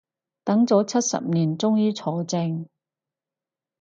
[0.43, 2.65] 等咗七十年終於坐正